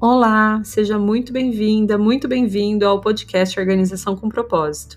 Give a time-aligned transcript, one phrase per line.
[0.00, 4.96] Olá, seja muito bem-vinda, muito bem-vindo ao podcast Organização com Propósito.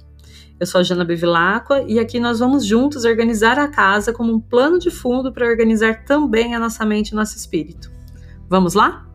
[0.60, 4.40] Eu sou a Jana Bevilacqua e aqui nós vamos juntos organizar a casa como um
[4.40, 7.92] plano de fundo para organizar também a nossa mente e nosso espírito.
[8.48, 9.08] Vamos lá?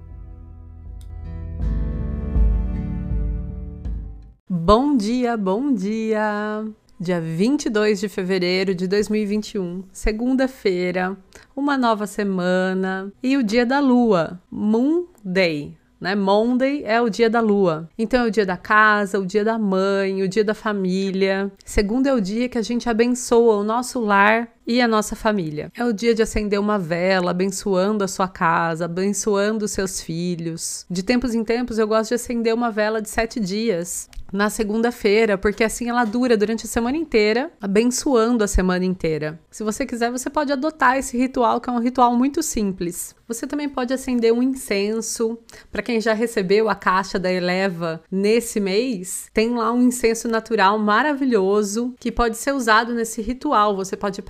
[4.50, 6.64] Bom dia, bom dia!
[6.98, 11.14] Dia 22 de fevereiro de 2021, segunda-feira,
[11.54, 16.14] uma nova semana e o dia da lua, Moon Day né?
[16.14, 17.88] Monday é o dia da lua.
[17.98, 21.50] Então é o dia da casa, o dia da mãe, o dia da família.
[21.64, 25.70] Segundo é o dia que a gente abençoa o nosso lar e a nossa família.
[25.74, 30.84] É o dia de acender uma vela, abençoando a sua casa, abençoando os seus filhos.
[30.90, 35.38] De tempos em tempos eu gosto de acender uma vela de sete dias na segunda-feira,
[35.38, 39.38] porque assim ela dura durante a semana inteira, abençoando a semana inteira.
[39.50, 43.14] Se você quiser, você pode adotar esse ritual, que é um ritual muito simples.
[43.28, 45.38] Você também pode acender um incenso.
[45.72, 50.78] Para quem já recebeu a caixa da Eleva nesse mês, tem lá um incenso natural
[50.78, 53.74] maravilhoso que pode ser usado nesse ritual.
[53.76, 54.22] Você pode ir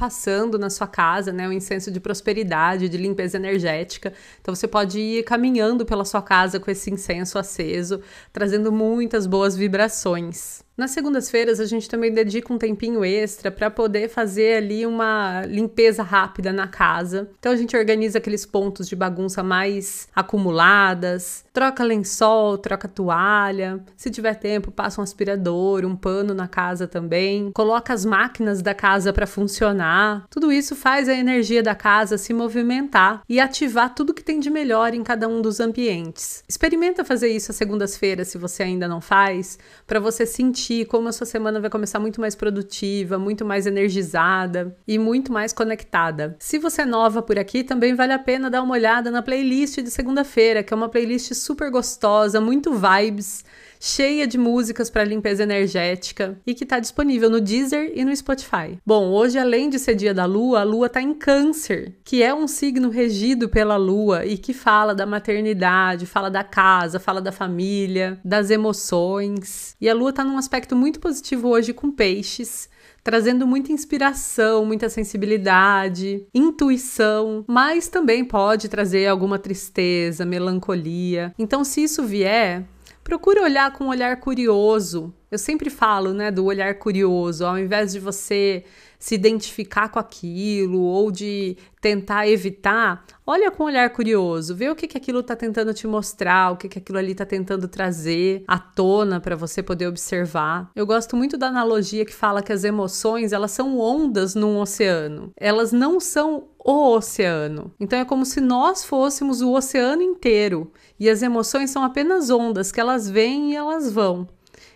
[0.59, 4.13] na sua casa, né, um incenso de prosperidade, de limpeza energética.
[4.41, 8.01] Então você pode ir caminhando pela sua casa com esse incenso aceso,
[8.33, 10.66] trazendo muitas boas vibrações.
[10.77, 16.03] Nas segundas-feiras, a gente também dedica um tempinho extra para poder fazer ali uma limpeza
[16.03, 17.31] rápida na casa.
[17.39, 23.81] Então, a gente organiza aqueles pontos de bagunça mais acumuladas, troca lençol, troca toalha.
[23.97, 27.51] Se tiver tempo, passa um aspirador, um pano na casa também.
[27.53, 30.27] Coloca as máquinas da casa para funcionar.
[30.29, 34.51] Tudo isso faz a energia da casa se movimentar e ativar tudo que tem de
[34.51, 36.45] melhor em cada um dos ambientes.
[36.47, 41.09] Experimenta fazer isso às segundas-feiras, se você ainda não faz, para você sentir sentir como
[41.09, 46.37] a sua semana vai começar muito mais produtiva, muito mais energizada e muito mais conectada.
[46.41, 49.81] Se você é nova por aqui, também vale a pena dar uma olhada na playlist
[49.81, 53.45] de segunda-feira, que é uma playlist super gostosa, muito vibes
[53.87, 58.79] cheia de músicas para limpeza energética e que está disponível no Deezer e no Spotify.
[58.85, 62.35] Bom, hoje além de ser dia da lua, a lua está em Câncer, que é
[62.35, 67.31] um signo regido pela lua e que fala da maternidade, fala da casa, fala da
[67.31, 69.77] família, das emoções.
[69.81, 72.69] E a lua está num aspecto muito positivo hoje com peixes
[73.05, 81.33] trazendo muita inspiração, muita sensibilidade, intuição, mas também pode trazer alguma tristeza, melancolia.
[81.39, 82.65] Então, se isso vier,
[83.07, 85.15] Procure olhar com um olhar curioso.
[85.31, 88.65] Eu sempre falo, né, do olhar curioso, ao invés de você
[88.99, 94.75] se identificar com aquilo ou de tentar evitar, olha com um olhar curioso, vê o
[94.75, 98.43] que, que aquilo está tentando te mostrar, o que, que aquilo ali está tentando trazer
[98.49, 100.69] à tona para você poder observar.
[100.75, 105.31] Eu gosto muito da analogia que fala que as emoções elas são ondas num oceano.
[105.37, 107.73] Elas não são o oceano.
[107.79, 112.73] Então é como se nós fôssemos o oceano inteiro e as emoções são apenas ondas
[112.73, 114.27] que elas vêm e elas vão.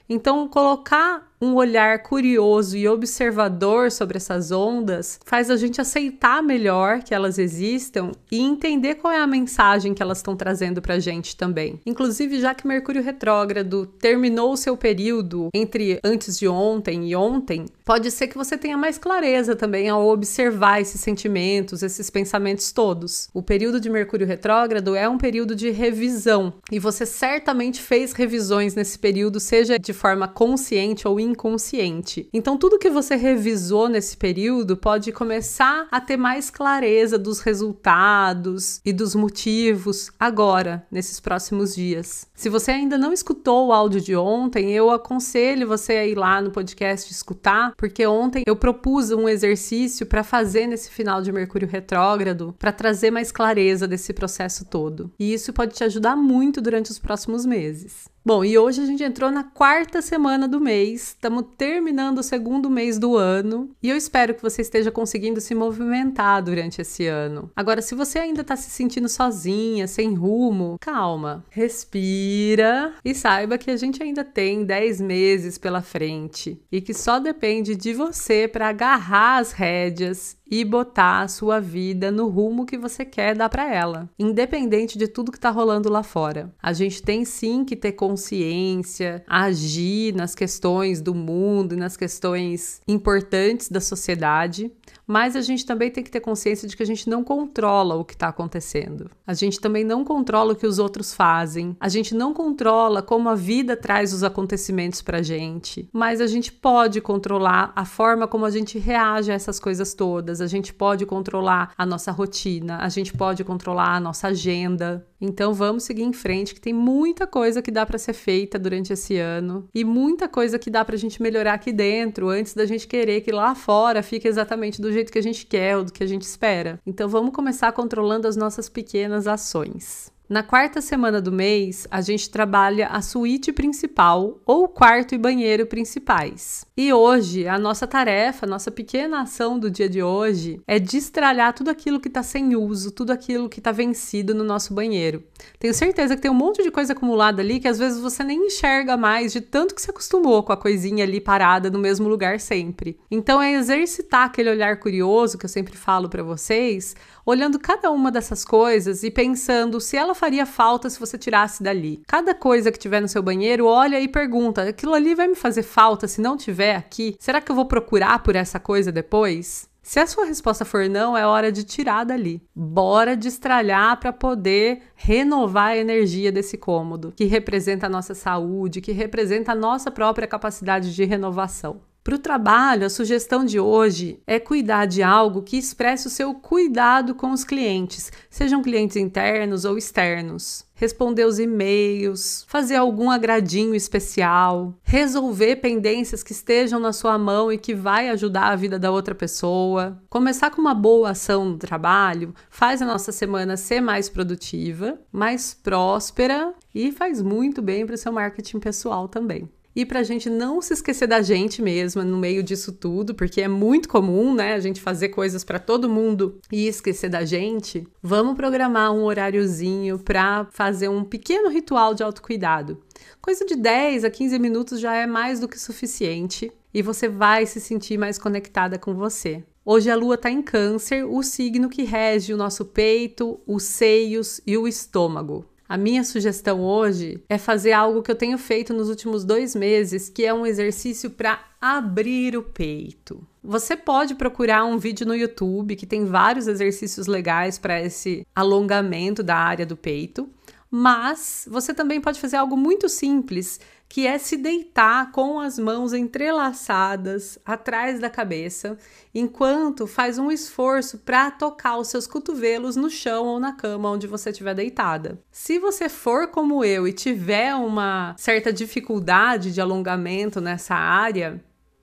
[0.09, 7.03] Então, colocar um olhar curioso e observador sobre essas ondas faz a gente aceitar melhor
[7.03, 10.99] que elas existam e entender qual é a mensagem que elas estão trazendo para a
[10.99, 11.81] gente também.
[11.87, 17.65] Inclusive, já que Mercúrio retrógrado terminou o seu período entre antes de ontem e ontem,
[17.87, 23.29] pode ser que você tenha mais clareza também ao observar esses sentimentos, esses pensamentos todos.
[23.33, 28.75] O período de Mercúrio retrógrado é um período de revisão e você certamente fez revisões
[28.75, 32.29] nesse período, seja de forma consciente ou inconsciente inconsciente.
[32.33, 38.81] Então, tudo que você revisou nesse período pode começar a ter mais clareza dos resultados
[38.85, 42.27] e dos motivos agora, nesses próximos dias.
[42.35, 46.41] Se você ainda não escutou o áudio de ontem, eu aconselho você a ir lá
[46.41, 51.69] no podcast escutar, porque ontem eu propus um exercício para fazer nesse final de Mercúrio
[51.69, 55.11] retrógrado, para trazer mais clareza desse processo todo.
[55.19, 58.09] E isso pode te ajudar muito durante os próximos meses.
[58.31, 62.71] Bom, e hoje a gente entrou na quarta semana do mês, estamos terminando o segundo
[62.71, 67.50] mês do ano e eu espero que você esteja conseguindo se movimentar durante esse ano.
[67.56, 73.69] Agora, se você ainda está se sentindo sozinha, sem rumo, calma, respira e saiba que
[73.69, 78.69] a gente ainda tem 10 meses pela frente e que só depende de você para
[78.69, 83.73] agarrar as rédeas e botar a sua vida no rumo que você quer dar para
[83.73, 86.52] ela, independente de tudo que está rolando lá fora.
[86.62, 92.81] A gente tem sim que ter consciência, agir nas questões do mundo e nas questões
[92.88, 94.73] importantes da sociedade,
[95.06, 98.05] mas a gente também tem que ter consciência de que a gente não controla o
[98.05, 99.11] que está acontecendo.
[99.26, 101.76] A gente também não controla o que os outros fazem.
[101.81, 105.88] A gente não controla como a vida traz os acontecimentos para gente.
[105.93, 110.39] Mas a gente pode controlar a forma como a gente reage a essas coisas todas
[110.40, 115.06] pequenas, a gente pode controlar a nossa rotina, a gente pode controlar a nossa agenda.
[115.20, 118.92] Então vamos seguir em frente, que tem muita coisa que dá para ser feita durante
[118.92, 122.64] esse ano e muita coisa que dá para a gente melhorar aqui dentro antes da
[122.64, 125.92] gente querer que lá fora fique exatamente do jeito que a gente quer ou do
[125.92, 126.81] que a gente espera.
[126.87, 130.10] Então vamos começar controlando as nossas pequenas ações.
[130.31, 135.67] Na quarta semana do mês, a gente trabalha a suíte principal ou quarto e banheiro
[135.67, 136.65] principais.
[136.77, 141.53] E hoje, a nossa tarefa, a nossa pequena ação do dia de hoje é destralhar
[141.53, 145.25] tudo aquilo que está sem uso, tudo aquilo que está vencido no nosso banheiro.
[145.59, 148.47] Tenho certeza que tem um monte de coisa acumulada ali que às vezes você nem
[148.47, 152.38] enxerga mais de tanto que se acostumou com a coisinha ali parada no mesmo lugar
[152.38, 152.97] sempre.
[153.11, 156.94] Então é exercitar aquele olhar curioso que eu sempre falo para vocês,
[157.26, 162.02] olhando cada uma dessas coisas e pensando se ela faria falta se você tirasse dali.
[162.06, 165.62] Cada coisa que tiver no seu banheiro, olha e pergunta: aquilo ali vai me fazer
[165.62, 167.17] falta se não tiver aqui?
[167.19, 169.69] Será que eu vou procurar por essa coisa depois?
[169.82, 172.43] Se a sua resposta for não, é hora de tirar dali.
[172.55, 178.93] Bora destralhar para poder renovar a energia desse cômodo, que representa a nossa saúde, que
[178.93, 181.81] representa a nossa própria capacidade de renovação.
[182.02, 186.32] Para o trabalho, a sugestão de hoje é cuidar de algo que expresse o seu
[186.32, 190.64] cuidado com os clientes, sejam clientes internos ou externos.
[190.75, 197.58] Responder os e-mails, fazer algum agradinho especial, resolver pendências que estejam na sua mão e
[197.58, 200.02] que vai ajudar a vida da outra pessoa.
[200.08, 205.52] Começar com uma boa ação no trabalho faz a nossa semana ser mais produtiva, mais
[205.52, 209.50] próspera e faz muito bem para o seu marketing pessoal também.
[209.75, 213.40] E para a gente não se esquecer da gente mesma no meio disso tudo, porque
[213.40, 217.87] é muito comum, né, a gente fazer coisas para todo mundo e esquecer da gente,
[218.02, 222.82] vamos programar um horáriozinho para fazer um pequeno ritual de autocuidado.
[223.20, 227.46] Coisa de 10 a 15 minutos já é mais do que suficiente e você vai
[227.46, 229.44] se sentir mais conectada com você.
[229.64, 234.40] Hoje a lua está em Câncer, o signo que rege o nosso peito, os seios
[234.46, 235.44] e o estômago.
[235.70, 240.08] A minha sugestão hoje é fazer algo que eu tenho feito nos últimos dois meses,
[240.08, 243.25] que é um exercício para abrir o peito.
[243.40, 249.22] Você pode procurar um vídeo no YouTube que tem vários exercícios legais para esse alongamento
[249.22, 250.28] da área do peito,
[250.69, 255.92] mas você também pode fazer algo muito simples que é se deitar com as mãos
[255.92, 258.78] entrelaçadas atrás da cabeça,
[259.12, 264.06] enquanto faz um esforço para tocar os seus cotovelos no chão ou na cama onde
[264.06, 265.20] você estiver deitada.
[265.32, 271.42] Se você for como eu e tiver uma certa dificuldade de alongamento nessa área,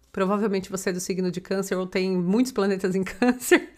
[0.09, 3.69] provavelmente você é do signo de câncer ou tem muitos planetas em câncer,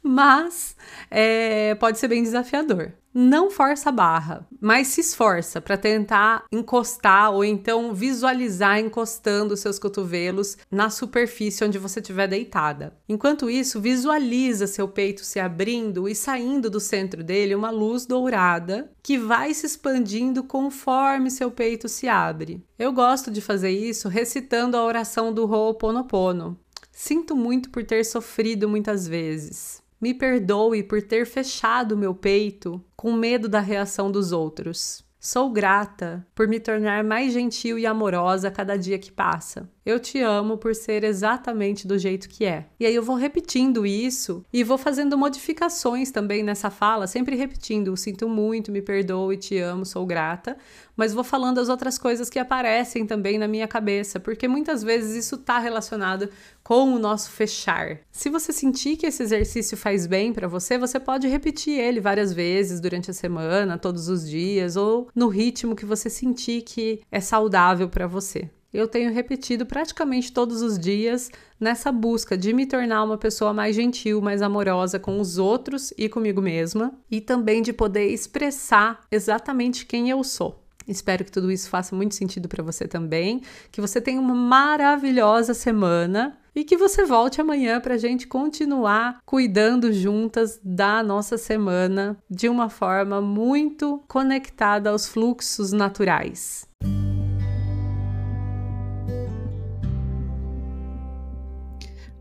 [0.00, 0.76] mas
[1.10, 7.32] é, pode ser bem desafiador não força a barra, mas se esforça para tentar encostar
[7.32, 12.96] ou então visualizar encostando seus cotovelos na superfície onde você estiver deitada.
[13.08, 18.92] Enquanto isso, visualiza seu peito se abrindo e saindo do centro dele uma luz dourada
[19.02, 22.64] que vai se expandindo conforme seu peito se abre.
[22.78, 26.58] Eu gosto de fazer isso recitando a oração do Ho'oponopono.
[26.92, 29.82] Sinto muito por ter sofrido muitas vezes.
[30.00, 35.04] Me perdoe por ter fechado meu peito com medo da reação dos outros.
[35.18, 39.68] Sou grata por me tornar mais gentil e amorosa a cada dia que passa.
[39.84, 42.66] Eu te amo por ser exatamente do jeito que é.
[42.78, 47.96] E aí eu vou repetindo isso e vou fazendo modificações também nessa fala, sempre repetindo:
[47.96, 50.58] sinto muito, me perdoe, te amo, sou grata.
[50.94, 55.16] Mas vou falando as outras coisas que aparecem também na minha cabeça, porque muitas vezes
[55.24, 56.28] isso está relacionado
[56.62, 58.00] com o nosso fechar.
[58.12, 62.34] Se você sentir que esse exercício faz bem para você, você pode repetir ele várias
[62.34, 67.20] vezes durante a semana, todos os dias, ou no ritmo que você sentir que é
[67.20, 73.04] saudável para você eu tenho repetido praticamente todos os dias nessa busca de me tornar
[73.04, 77.72] uma pessoa mais gentil, mais amorosa com os outros e comigo mesma, e também de
[77.72, 80.60] poder expressar exatamente quem eu sou.
[80.86, 85.54] Espero que tudo isso faça muito sentido para você também, que você tenha uma maravilhosa
[85.54, 92.16] semana e que você volte amanhã para a gente continuar cuidando juntas da nossa semana
[92.28, 96.66] de uma forma muito conectada aos fluxos naturais.